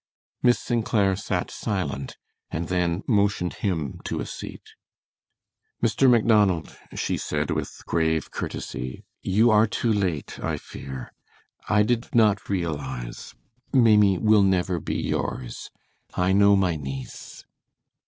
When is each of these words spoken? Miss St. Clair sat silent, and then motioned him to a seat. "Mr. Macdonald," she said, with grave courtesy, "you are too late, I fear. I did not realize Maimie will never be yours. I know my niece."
Miss 0.41 0.57
St. 0.57 0.83
Clair 0.83 1.15
sat 1.15 1.51
silent, 1.51 2.17
and 2.49 2.69
then 2.69 3.03
motioned 3.05 3.53
him 3.61 4.01
to 4.05 4.19
a 4.19 4.25
seat. 4.25 4.73
"Mr. 5.83 6.09
Macdonald," 6.09 6.75
she 6.95 7.17
said, 7.17 7.51
with 7.51 7.85
grave 7.85 8.31
courtesy, 8.31 9.03
"you 9.21 9.51
are 9.51 9.67
too 9.67 9.93
late, 9.93 10.39
I 10.41 10.57
fear. 10.57 11.13
I 11.69 11.83
did 11.83 12.15
not 12.15 12.49
realize 12.49 13.35
Maimie 13.73 14.17
will 14.17 14.41
never 14.41 14.79
be 14.79 14.95
yours. 14.95 15.69
I 16.15 16.31
know 16.31 16.55
my 16.55 16.77
niece." 16.77 17.45